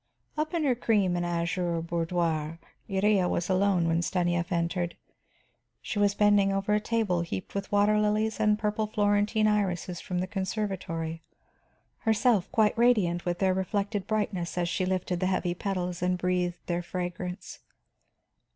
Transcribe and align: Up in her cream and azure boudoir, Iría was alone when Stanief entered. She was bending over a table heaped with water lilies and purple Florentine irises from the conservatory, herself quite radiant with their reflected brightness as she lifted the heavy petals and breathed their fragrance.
Up 0.35 0.55
in 0.55 0.63
her 0.63 0.73
cream 0.73 1.15
and 1.15 1.23
azure 1.23 1.79
boudoir, 1.79 2.57
Iría 2.89 3.29
was 3.29 3.51
alone 3.51 3.87
when 3.87 4.01
Stanief 4.01 4.51
entered. 4.51 4.97
She 5.79 5.99
was 5.99 6.15
bending 6.15 6.51
over 6.51 6.73
a 6.73 6.79
table 6.79 7.21
heaped 7.21 7.53
with 7.53 7.71
water 7.71 7.99
lilies 7.99 8.39
and 8.39 8.57
purple 8.57 8.87
Florentine 8.87 9.45
irises 9.45 10.01
from 10.01 10.17
the 10.17 10.25
conservatory, 10.25 11.21
herself 11.99 12.51
quite 12.51 12.75
radiant 12.75 13.25
with 13.25 13.37
their 13.37 13.53
reflected 13.53 14.07
brightness 14.07 14.57
as 14.57 14.67
she 14.67 14.87
lifted 14.87 15.19
the 15.19 15.27
heavy 15.27 15.53
petals 15.53 16.01
and 16.01 16.17
breathed 16.17 16.57
their 16.65 16.81
fragrance. 16.81 17.59